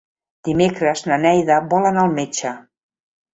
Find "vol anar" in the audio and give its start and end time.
1.75-2.07